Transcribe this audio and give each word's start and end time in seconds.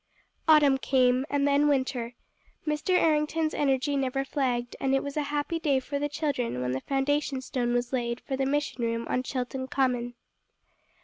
Autumn 0.47 0.79
came, 0.79 1.27
and 1.29 1.47
then 1.47 1.67
winter. 1.67 2.15
Mr. 2.65 2.97
Errington's 2.99 3.53
energy 3.53 3.95
never 3.95 4.25
flagged; 4.25 4.75
and 4.79 4.95
it 4.95 5.03
was 5.03 5.15
a 5.15 5.21
happy 5.29 5.59
day 5.59 5.79
for 5.79 5.99
the 5.99 6.09
children 6.09 6.59
when 6.59 6.71
the 6.71 6.81
foundation 6.81 7.39
stone 7.39 7.71
was 7.75 7.93
laid 7.93 8.19
for 8.21 8.35
the 8.35 8.47
mission 8.47 8.83
room 8.83 9.05
on 9.07 9.21
Chilton 9.21 9.67
Common. 9.67 10.15